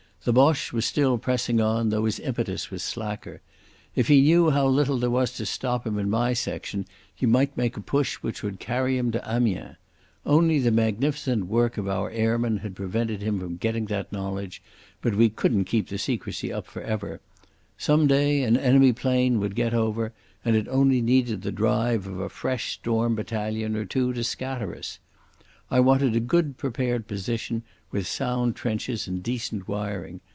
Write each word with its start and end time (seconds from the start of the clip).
The 0.23 0.33
Boche 0.33 0.71
was 0.71 0.85
still 0.85 1.17
pressing 1.17 1.59
on, 1.59 1.89
though 1.89 2.05
his 2.05 2.19
impetus 2.19 2.69
was 2.69 2.83
slacker. 2.83 3.41
If 3.95 4.07
he 4.07 4.21
knew 4.21 4.51
how 4.51 4.67
little 4.67 4.99
there 4.99 5.09
was 5.09 5.31
to 5.33 5.47
stop 5.47 5.87
him 5.87 5.97
in 5.97 6.11
my 6.11 6.33
section 6.33 6.85
he 7.15 7.25
might 7.25 7.57
make 7.57 7.75
a 7.75 7.81
push 7.81 8.17
which 8.17 8.43
would 8.43 8.59
carry 8.59 8.99
him 8.99 9.11
to 9.13 9.23
Amiens. 9.27 9.77
Only 10.23 10.59
the 10.59 10.69
magnificent 10.69 11.47
work 11.47 11.75
of 11.79 11.87
our 11.87 12.11
airmen 12.11 12.57
had 12.57 12.75
prevented 12.75 13.23
him 13.23 13.57
getting 13.57 13.85
that 13.87 14.11
knowledge, 14.13 14.61
but 15.01 15.15
we 15.15 15.27
couldn't 15.27 15.65
keep 15.65 15.87
the 15.87 15.97
secrecy 15.97 16.53
up 16.53 16.67
for 16.67 16.83
ever. 16.83 17.19
Some 17.79 18.05
day 18.05 18.43
an 18.43 18.55
enemy 18.55 18.93
plane 18.93 19.39
would 19.39 19.55
get 19.55 19.73
over, 19.73 20.13
and 20.45 20.55
it 20.55 20.67
only 20.67 21.01
needed 21.01 21.41
the 21.41 21.51
drive 21.51 22.05
of 22.05 22.19
a 22.19 22.29
fresh 22.29 22.73
storm 22.73 23.15
battalion 23.15 23.75
or 23.75 23.85
two 23.85 24.13
to 24.13 24.23
scatter 24.23 24.75
us. 24.75 24.99
I 25.71 25.79
wanted 25.79 26.17
a 26.17 26.19
good 26.19 26.57
prepared 26.57 27.07
position, 27.07 27.63
with 27.91 28.05
sound 28.05 28.57
trenches 28.57 29.07
and 29.07 29.23
decent 29.23 29.65
wiring. 29.69 30.19